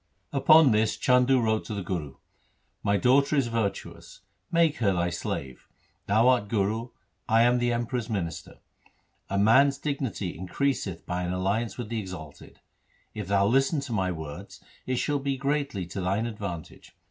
Upon 0.33 0.71
this 0.71 0.97
Chandu 0.97 1.39
wrote 1.39 1.63
to 1.65 1.75
the 1.75 1.83
Guru,' 1.83 2.15
My 2.83 2.97
daughter 2.97 3.35
is 3.35 3.49
virtuous. 3.49 4.21
Make 4.51 4.77
her 4.77 4.93
thy 4.93 5.11
slave. 5.11 5.67
Thou 6.07 6.27
art 6.27 6.47
Guru, 6.47 6.89
I 7.29 7.43
am 7.43 7.59
the 7.59 7.71
Emperor's 7.71 8.09
minister. 8.09 8.57
A 9.29 9.37
man's 9.37 9.77
dignity 9.77 10.35
increaseth 10.35 11.05
by 11.05 11.21
an 11.21 11.31
alliance 11.33 11.77
with 11.77 11.89
the 11.89 11.99
exalted. 11.99 12.59
If 13.13 13.27
thou 13.27 13.45
listen 13.45 13.79
to 13.81 13.93
my 13.93 14.11
words, 14.11 14.59
it 14.87 14.95
shall 14.95 15.19
be 15.19 15.37
greatly 15.37 15.85
to 15.85 16.01
thine 16.01 16.25
advantage. 16.25 16.95